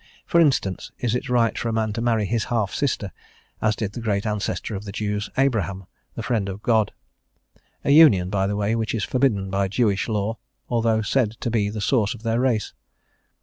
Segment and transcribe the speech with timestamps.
[0.25, 3.11] For instance, is it right for a man to marry his half sister,
[3.61, 5.85] as did the great ancestor of the Jews, Abraham,
[6.15, 6.91] the friend of God?
[7.85, 11.69] a union, by the way, which is forbidden by Jewish law, although said to be
[11.69, 12.73] the source of their race.